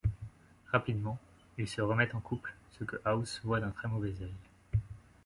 Rapidement, 0.71 1.19
ils 1.59 1.67
se 1.67 1.79
remettent 1.79 2.15
en 2.15 2.21
couple, 2.21 2.55
ce 2.71 2.83
que 2.83 2.95
House 3.05 3.39
voit 3.43 3.59
d'un 3.59 3.69
très 3.69 3.87
mauvais 3.87 4.15
œil. 4.23 4.33